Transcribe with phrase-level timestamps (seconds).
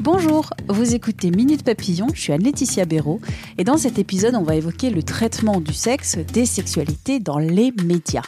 [0.00, 3.20] Bonjour, vous écoutez Minute Papillon, je suis Anne-Laetitia Béraud
[3.58, 7.70] et dans cet épisode, on va évoquer le traitement du sexe, des sexualités dans les
[7.84, 8.22] médias.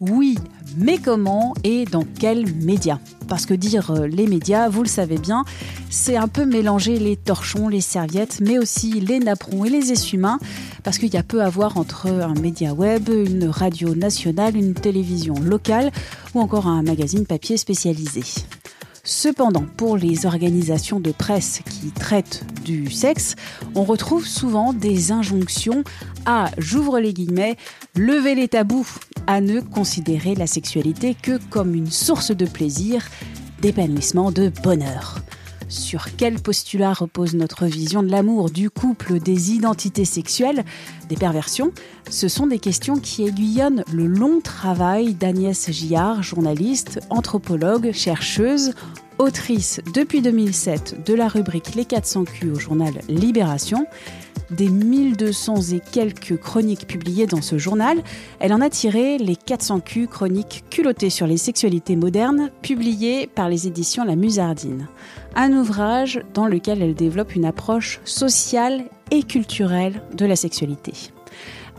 [0.00, 0.36] Oui,
[0.76, 2.98] mais comment et dans quels médias?
[3.26, 5.46] Parce que dire euh, les médias, vous le savez bien,
[5.88, 10.38] c'est un peu mélanger les torchons, les serviettes, mais aussi les napperons et les essuie-mains,
[10.84, 14.74] parce qu'il y a peu à voir entre un média web, une radio nationale, une
[14.74, 15.90] télévision locale
[16.34, 18.24] ou encore un magazine papier spécialisé.
[19.08, 23.36] Cependant, pour les organisations de presse qui traitent du sexe,
[23.74, 25.82] on retrouve souvent des injonctions
[26.26, 27.56] à, j'ouvre les guillemets,
[27.96, 28.86] lever les tabous,
[29.26, 33.08] à ne considérer la sexualité que comme une source de plaisir,
[33.62, 35.20] d'épanouissement, de bonheur.
[35.68, 40.64] Sur quel postulat repose notre vision de l'amour, du couple, des identités sexuelles,
[41.10, 41.72] des perversions?
[42.08, 48.72] Ce sont des questions qui aiguillonnent le long travail d'Agnès Gillard, journaliste, anthropologue, chercheuse,
[49.18, 53.86] autrice depuis 2007 de la rubrique Les 400 Q au journal Libération.
[54.50, 58.02] Des 1200 et quelques chroniques publiées dans ce journal,
[58.40, 63.50] elle en a tiré les 400 Q chroniques culottées sur les sexualités modernes, publiées par
[63.50, 64.88] les éditions La Musardine.
[65.34, 71.12] Un ouvrage dans lequel elle développe une approche sociale et culturelle de la sexualité.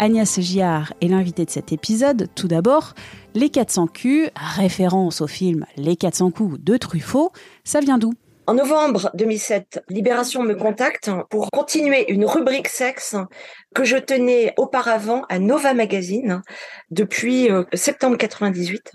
[0.02, 2.30] Agnès Giard est l'invitée de cet épisode.
[2.34, 2.94] Tout d'abord,
[3.36, 7.34] les 400 Q, référence au film Les 400 coups de Truffaut,
[7.66, 8.14] ça vient d'où?
[8.48, 13.18] En novembre 2007, Libération me contacte pour continuer une rubrique sexe
[13.76, 16.42] que je tenais auparavant à Nova Magazine
[16.92, 18.94] depuis euh, septembre 98.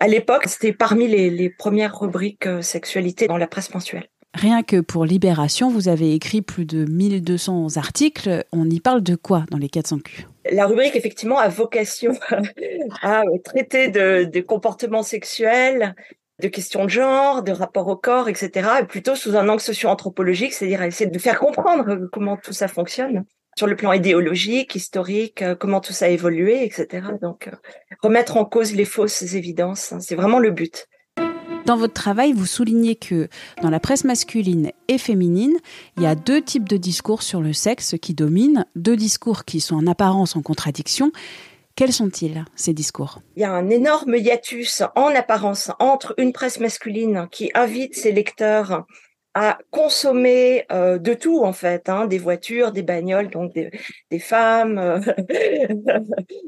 [0.00, 4.08] À l'époque, c'était parmi les, premières rubriques euh, sexualité dans la presse mensuelle.
[4.34, 8.44] Rien que pour Libération, vous avez écrit plus de 1200 articles.
[8.52, 10.26] On y parle de quoi dans les 400 Q?
[10.50, 12.12] La rubrique, effectivement, a vocation
[13.02, 15.94] à traiter de, comportements sexuels,
[16.40, 20.52] de questions de genre, de rapport au corps, etc., et plutôt sous un angle socio-anthropologique,
[20.52, 23.24] c'est-à-dire essayer de faire comprendre comment tout ça fonctionne
[23.58, 27.08] sur le plan idéologique, historique, comment tout ça a évolué, etc.
[27.20, 27.50] Donc,
[28.00, 30.88] remettre en cause les fausses évidences, c'est vraiment le but.
[31.70, 33.28] Dans votre travail, vous soulignez que
[33.62, 35.56] dans la presse masculine et féminine,
[35.96, 39.60] il y a deux types de discours sur le sexe qui dominent, deux discours qui
[39.60, 41.12] sont en apparence en contradiction.
[41.76, 43.22] Quels sont-ils, ces discours?
[43.36, 48.10] Il y a un énorme hiatus en apparence entre une presse masculine qui invite ses
[48.10, 48.84] lecteurs
[49.34, 54.76] à consommer euh, de tout en fait, hein, des voitures, des bagnoles, donc des, femmes,
[54.76, 54.98] euh,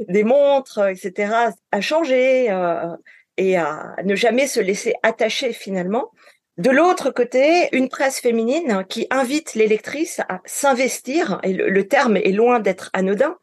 [0.09, 1.32] des montres, etc.,
[1.71, 2.88] à changer, euh,
[3.37, 6.10] et à ne jamais se laisser attacher finalement.
[6.59, 12.19] De l'autre côté, une presse féminine qui invite les lectrices à s'investir, et le, terme
[12.19, 13.38] est loin d'être anodin,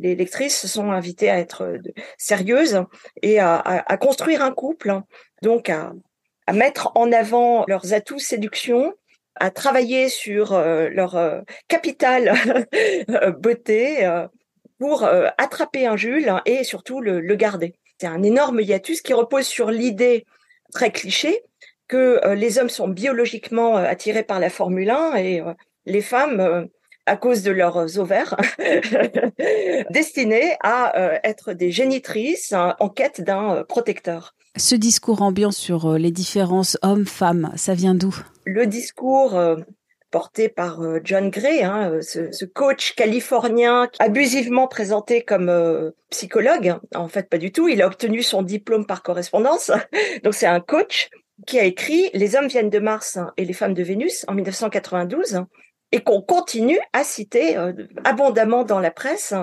[0.00, 1.78] les lectrices sont invitées à être
[2.18, 2.84] sérieuses
[3.22, 5.00] et à, construire un couple,
[5.42, 5.92] donc à,
[6.52, 8.94] mettre en avant leurs atouts séduction,
[9.36, 12.34] à travailler sur euh, leur euh, capital
[13.38, 14.26] beauté euh,
[14.80, 15.04] pour
[15.38, 17.76] attraper un Jules et surtout le garder.
[18.00, 20.24] C'est un énorme hiatus qui repose sur l'idée
[20.72, 21.42] très cliché
[21.86, 25.52] que euh, les hommes sont biologiquement euh, attirés par la Formule 1 et euh,
[25.84, 26.68] les femmes,
[27.04, 28.36] à cause de leurs ovaires,
[29.90, 34.34] destinées à être des génitrices hein, en quête d'un protecteur.
[34.56, 38.14] Ce discours ambiant sur les différences hommes-femmes, ça vient d'où?
[38.46, 39.38] Le discours
[40.10, 46.74] porté par euh, John Gray, hein, euh, ce, coach californien abusivement présenté comme euh, psychologue.
[46.94, 47.68] En fait, pas du tout.
[47.68, 49.70] Il a obtenu son diplôme par correspondance.
[50.24, 51.08] Donc, c'est un coach
[51.46, 55.44] qui a écrit Les hommes viennent de Mars et les femmes de Vénus en 1992
[55.92, 57.56] et qu'on continue à citer
[58.04, 59.34] abondamment dans la presse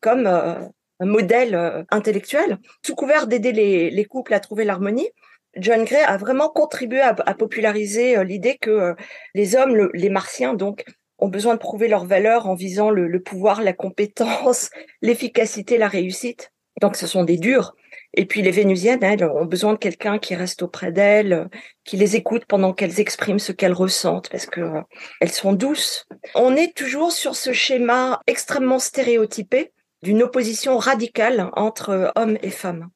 [0.00, 0.70] comme un
[1.00, 3.50] modèle intellectuel, sous couvert d'aider
[3.90, 5.10] les couples à trouver l'harmonie.
[5.56, 8.94] John Gray a vraiment contribué à, populariser euh, l'idée que euh,
[9.34, 10.84] les hommes, les martiens donc,
[11.18, 14.70] ont besoin de prouver leur valeur en visant le, pouvoir, la compétence,
[15.02, 16.52] l'efficacité, la réussite.
[16.80, 17.74] Donc ce sont des durs.
[18.12, 21.48] Et puis les Vénusiennes, elles, ont besoin de quelqu'un qui reste auprès d'elles,
[21.84, 24.82] qui les écoute pendant qu'elles expriment ce qu'elles ressentent, parce que euh,
[25.20, 26.06] elles sont douces.
[26.34, 32.90] On est toujours sur ce schéma extrêmement stéréotypé d'une opposition radicale entre hommes et femmes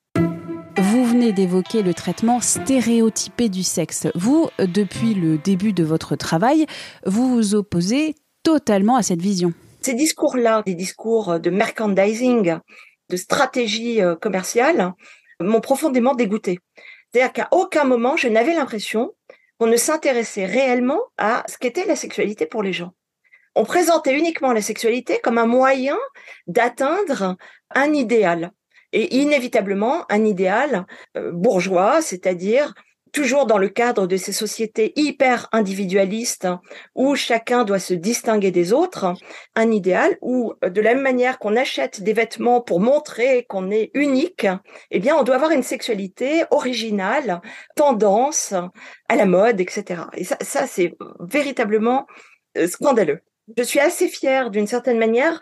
[0.82, 4.06] venez d'évoquer le traitement stéréotypé du sexe.
[4.14, 6.66] Vous, depuis le début de votre travail,
[7.04, 9.52] vous vous opposez totalement à cette vision.
[9.82, 12.58] Ces discours-là, des discours de merchandising,
[13.08, 14.92] de stratégie euh, commerciale,
[15.40, 16.58] m'ont profondément dégoûté.
[17.12, 19.12] C'est-à-dire qu'à aucun moment, je n'avais l'impression
[19.58, 22.92] qu'on ne s'intéressait réellement à ce qu'était la sexualité pour les gens.
[23.54, 25.98] On présentait uniquement la sexualité comme un moyen
[26.46, 27.36] d'atteindre
[27.74, 28.52] un idéal.
[28.92, 32.74] Et inévitablement, un idéal euh, bourgeois, c'est-à-dire
[33.12, 36.48] toujours dans le cadre de ces sociétés hyper individualistes
[36.94, 39.14] où chacun doit se distinguer des autres,
[39.54, 43.90] un idéal où de la même manière qu'on achète des vêtements pour montrer qu'on est
[43.94, 44.46] unique,
[44.90, 47.40] eh bien on doit avoir une sexualité originale,
[47.76, 48.54] tendance
[49.08, 50.02] à la mode, etc.
[50.14, 52.06] Et ça, ça c'est véritablement
[52.56, 53.20] euh, scandaleux.
[53.56, 55.40] Je suis assez fière d'une certaine manière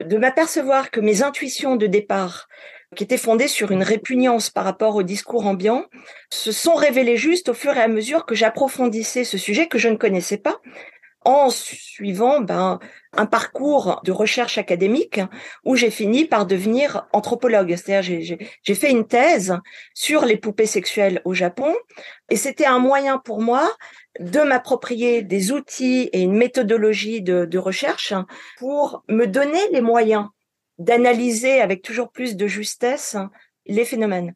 [0.00, 2.48] de m'apercevoir que mes intuitions de départ
[2.94, 5.86] qui étaient fondées sur une répugnance par rapport au discours ambiant,
[6.30, 9.88] se sont révélées juste au fur et à mesure que j'approfondissais ce sujet que je
[9.88, 10.60] ne connaissais pas
[11.26, 12.78] en suivant ben,
[13.12, 15.20] un parcours de recherche académique
[15.64, 17.74] où j'ai fini par devenir anthropologue.
[17.74, 19.58] C'est-à-dire j'ai fait une thèse
[19.92, 21.74] sur les poupées sexuelles au Japon
[22.30, 23.68] et c'était un moyen pour moi
[24.20, 28.14] de m'approprier des outils et une méthodologie de, de recherche
[28.56, 30.28] pour me donner les moyens
[30.78, 33.16] d'analyser avec toujours plus de justesse
[33.66, 34.34] les phénomènes.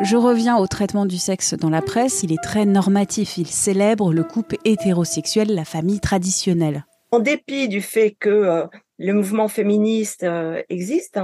[0.00, 2.22] Je reviens au traitement du sexe dans la presse.
[2.22, 3.36] Il est très normatif.
[3.36, 6.84] Il célèbre le couple hétérosexuel, la famille traditionnelle.
[7.10, 8.66] En dépit du fait que euh,
[8.98, 11.18] le mouvement féministe euh, existe,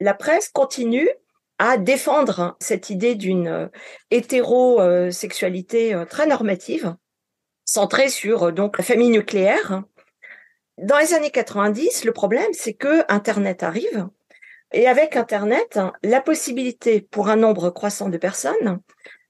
[0.00, 1.08] la presse continue
[1.58, 3.66] à défendre cette idée d'une euh,
[4.10, 6.94] hétérosexualité très normative,
[7.66, 9.82] centrée sur donc la famille nucléaire,
[10.78, 14.08] dans les années 90, le problème, c'est que Internet arrive.
[14.72, 18.80] Et avec Internet, la possibilité pour un nombre croissant de personnes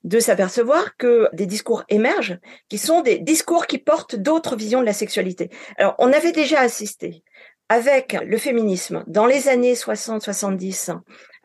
[0.05, 2.39] de s'apercevoir que des discours émergent,
[2.69, 5.51] qui sont des discours qui portent d'autres visions de la sexualité.
[5.79, 7.25] Alors, on avait déjà assisté
[7.71, 10.99] avec le féminisme dans les années 60-70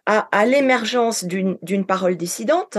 [0.05, 2.77] à, à l'émergence d'une parole dissidente.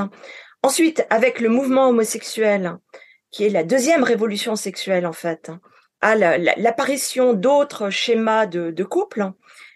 [0.63, 2.77] Ensuite, avec le mouvement homosexuel,
[3.31, 5.51] qui est la deuxième révolution sexuelle en fait,
[6.01, 9.31] à l'apparition d'autres schémas de, de couple.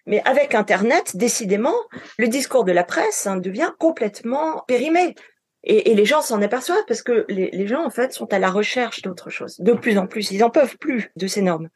[0.07, 1.75] Mais avec Internet, décidément,
[2.19, 5.15] le discours de la presse hein, devient complètement périmé.
[5.63, 8.39] Et, et les gens s'en aperçoivent parce que les, les, gens, en fait, sont à
[8.39, 9.59] la recherche d'autre chose.
[9.61, 11.71] De plus en plus, ils en peuvent plus de ces normes.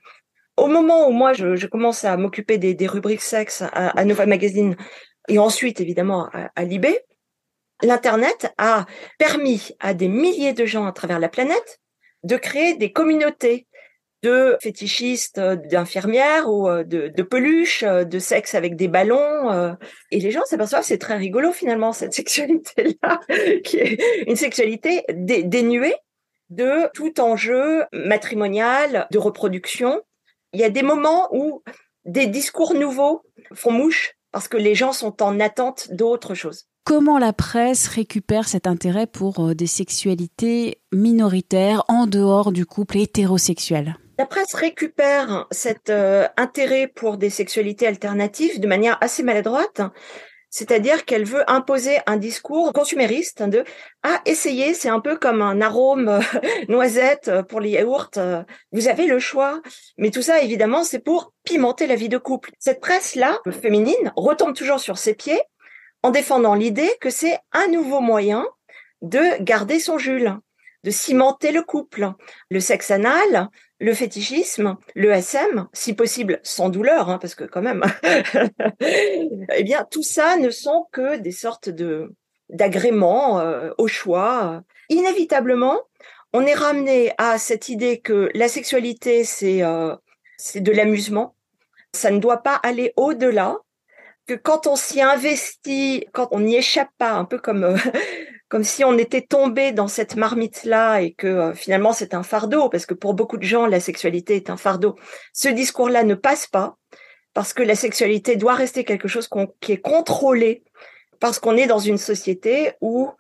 [0.59, 4.05] Au moment où moi, je, je commence à m'occuper des, des, rubriques sexe à, à
[4.05, 4.77] Nova Magazine
[5.29, 7.01] et ensuite, évidemment, à, à Libé,
[7.83, 8.87] l'Internet a
[9.19, 11.81] permis à des milliers de gens à travers la planète
[12.25, 13.68] de créer des communautés
[14.23, 19.77] de fétichistes, euh, d'infirmières ou euh, de, peluches, euh, de sexe avec des ballons.
[20.11, 23.21] Et les gens s'aperçoivent c'est très rigolo finalement cette sexualité-là,
[23.65, 25.95] qui est une sexualité dénuée
[26.51, 30.01] de tout enjeu matrimonial, de reproduction.
[30.53, 31.63] Il y a des moments où
[32.05, 33.23] des discours nouveaux
[33.53, 36.65] font mouche parce que les gens sont en attente d'autre chose.
[36.85, 43.99] Comment la presse récupère cet intérêt pour des sexualités minoritaires en dehors du couple hétérosexuel?
[44.19, 49.81] La presse récupère cet euh, intérêt pour des sexualités alternatives de manière assez maladroite.
[50.51, 53.65] C'est-à-dire qu'elle veut imposer un discours consumériste de
[54.03, 56.21] ah essayer c'est un peu comme un arôme euh,
[56.69, 58.43] noisette pour les yaourts euh,
[58.73, 59.61] vous avez le choix
[59.99, 62.51] mais tout ça évidemment c'est pour pimenter la vie de couple.
[62.59, 65.41] Cette presse là féminine retombe toujours sur ses pieds
[66.03, 68.47] en défendant l'idée que c'est un nouveau moyen
[69.03, 70.35] de garder son Jules
[70.85, 72.13] de cimenter le couple
[72.51, 77.63] le sexe anal le fétichisme, le SM, si possible sans douleur, hein, parce que quand
[77.63, 77.83] même,
[78.81, 82.13] eh bien, tout ça ne sont que des sortes de
[82.51, 84.63] d'agréments euh, au choix.
[84.89, 85.79] Inévitablement,
[86.33, 89.95] on est ramené à cette idée que la sexualité, c'est euh,
[90.39, 91.37] c'est de l'amusement.
[91.93, 93.59] Ça ne doit pas aller au-delà.
[94.27, 97.77] Que quand on s'y investit, quand on n'y échappe pas, un peu comme euh,
[98.49, 102.69] comme si on était tombé dans cette marmite-là et que euh, finalement c'est un fardeau,
[102.69, 104.97] parce que pour beaucoup de gens, la sexualité est un fardeau.
[105.33, 106.77] Ce discours-là ne passe pas,
[107.35, 109.29] parce que la sexualité doit rester quelque chose
[109.61, 110.65] qui est contrôlé,
[111.21, 113.11] parce qu'on est dans une société où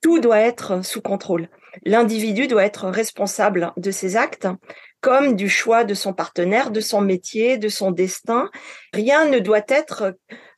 [0.00, 1.48] tout doit être sous contrôle.
[1.84, 4.48] L'individu doit être responsable de ses actes,
[5.00, 8.50] comme du choix de son partenaire, de son métier, de son destin.
[8.92, 10.14] Rien ne doit être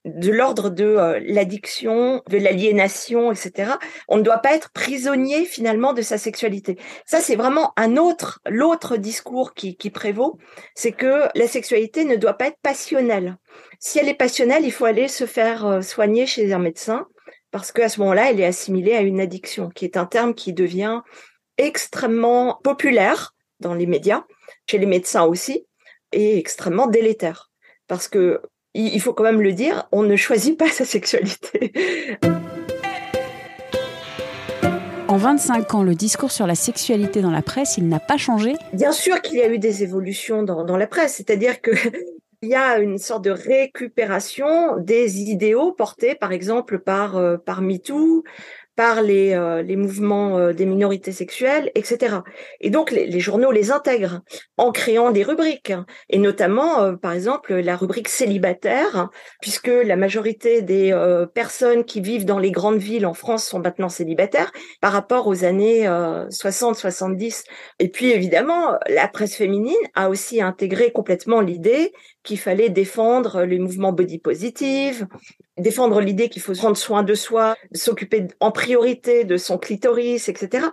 [0.09, 3.73] de l'ordre de euh, l'addiction, de l'aliénation, etc.
[4.09, 6.79] On ne doit pas être prisonnier finalement de sa sexualité.
[7.07, 10.39] Ça, c'est vraiment un autre, l'autre discours qui, qui prévaut,
[10.75, 13.37] c'est que la sexualité ne doit pas être passionnelle.
[13.79, 17.07] Si elle est passionnelle, il faut aller se faire euh, soigner chez un médecin
[17.51, 20.53] parce qu'à ce moment-là, elle est assimilée à une addiction, qui est un terme qui
[20.53, 21.01] devient
[21.57, 24.25] extrêmement populaire dans les médias,
[24.67, 25.67] chez les médecins aussi,
[26.13, 27.51] et extrêmement délétère.
[27.87, 28.41] Parce que,
[28.75, 31.73] il faut quand même le dire, on ne choisit pas sa sexualité.
[35.09, 38.55] En 25 ans, le discours sur la sexualité dans la presse, il n'a pas changé?
[38.75, 41.71] Bien sûr qu'il y a eu des évolutions dans, dans la presse, c'est-à-dire que
[42.43, 47.63] il y a une sorte de récupération des idéaux portés, par exemple, par, euh, par
[47.63, 48.23] MeToo,
[48.79, 52.19] par les, euh, les mouvements euh, des minorités sexuelles, etc.
[52.61, 54.21] Et donc les, les, journaux les intègrent
[54.57, 55.73] en créant des rubriques,
[56.11, 59.09] et notamment euh, par exemple la rubrique célibataire,
[59.41, 60.95] puisque la majorité des
[61.35, 65.45] personnes qui vivent dans les grandes villes en France sont maintenant célibataires par rapport aux
[65.45, 67.43] années 60-70.
[67.81, 71.93] Et puis évidemment, la presse féminine a aussi intégré complètement l'idée
[72.29, 75.07] qu'il fallait défendre les mouvements body positive,
[75.57, 80.67] défendre l'idée qu'il faut prendre soin de soi, s'occuper en priorité de son clitoris, etc.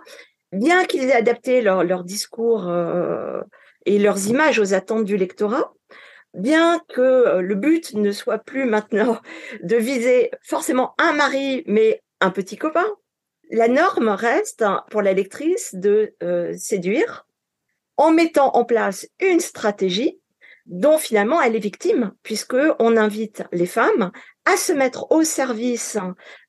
[0.52, 3.40] Bien qu'ils aient adapté leur, discours euh,
[3.86, 5.72] et leurs images aux attentes du lectorat,
[6.34, 9.18] bien que euh, le but ne soit plus maintenant
[9.62, 12.86] de viser forcément un mari, mais un petit copain,
[13.50, 17.26] la norme reste pour la lectrice de euh, séduire
[17.96, 20.20] en mettant en place une stratégie
[20.66, 24.10] dont finalement elle est victime, puisque on invite les femmes
[24.44, 25.98] à se mettre au service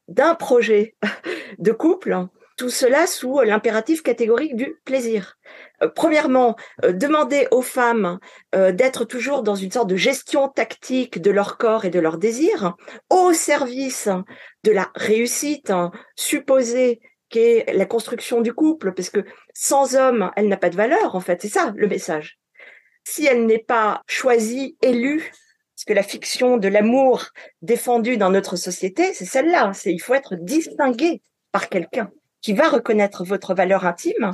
[0.08, 0.96] d'un projet
[1.60, 5.38] de couple, tout cela sous l'impératif catégorique du plaisir.
[5.84, 8.20] Euh, premièrement, euh, demander aux femmes
[8.56, 12.18] euh, d'être toujours dans une sorte de gestion tactique de leur corps et de leurs
[12.18, 12.76] désirs,
[13.12, 14.10] au service
[14.64, 15.72] de la réussite
[16.16, 21.16] supposée qu'est la construction du couple, parce que sans homme, elle n'a pas de valeur,
[21.16, 21.42] en fait.
[21.42, 22.40] C'est ça le message
[23.08, 25.32] si elle n'est pas choisie, élue,
[25.76, 27.28] parce que la fiction de l'amour
[27.62, 29.72] défendue dans notre société, c'est celle-là.
[29.74, 31.22] C'est il faut être distingué
[31.52, 32.12] par quelqu'un
[32.42, 34.32] qui va reconnaître votre valeur intime.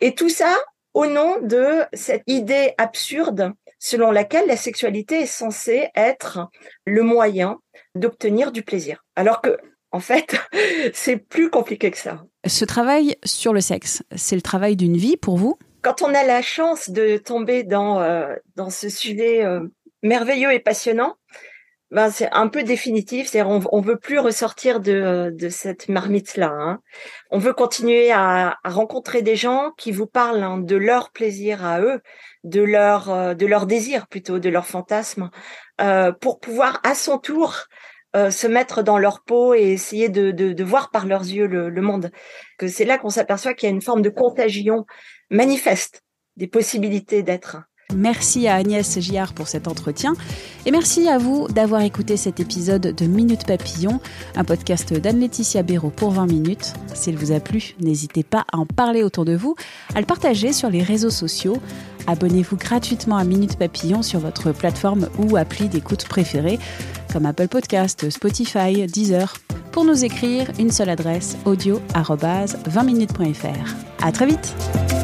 [0.00, 0.54] Et tout ça
[0.92, 6.48] au nom de cette idée absurde selon laquelle la sexualité est censée être
[6.86, 7.58] le moyen
[7.96, 9.04] d'obtenir du plaisir.
[9.16, 9.58] Alors que,
[9.90, 10.36] en fait,
[10.94, 12.24] c'est plus compliqué que ça.
[12.46, 15.58] Ce travail sur le sexe, c'est le travail d'une vie pour vous?
[15.84, 19.60] Quand on a la chance de tomber dans euh, dans ce sujet euh,
[20.02, 21.16] merveilleux et passionnant,
[21.90, 23.28] ben c'est un peu définitif.
[23.28, 26.50] C'est on, on veut plus ressortir de de cette marmite là.
[26.50, 26.80] Hein.
[27.30, 31.80] On veut continuer à, rencontrer des gens qui vous parlent hein, de leur plaisir à
[31.82, 32.00] eux,
[32.44, 35.30] de leur euh, de leur désir plutôt, de leur fantasme,
[35.82, 37.66] euh, pour pouvoir à son tour
[38.16, 41.46] euh, se mettre dans leur peau et essayer de, de, de voir par leurs yeux
[41.46, 42.10] le, le monde.
[42.58, 44.84] Que c'est là qu'on s'aperçoit qu'il y a une forme de contagion
[45.30, 46.02] manifeste
[46.36, 47.58] des possibilités d'être.
[47.94, 50.14] Merci à Agnès Giard pour cet entretien
[50.66, 54.00] et merci à vous d'avoir écouté cet épisode de Minute Papillon,
[54.36, 56.72] un podcast d'Anne-Laetitia Béraud pour 20 minutes.
[56.94, 59.56] S'il vous a plu, n'hésitez pas à en parler autour de vous,
[59.94, 61.58] à le partager sur les réseaux sociaux.
[62.06, 66.58] Abonnez-vous gratuitement à Minute Papillon sur votre plateforme ou appli d'écoute préférée
[67.12, 69.34] comme Apple Podcast, Spotify, Deezer.
[69.70, 73.74] Pour nous écrire, une seule adresse audio 20minutes.fr.
[74.02, 75.03] À très vite!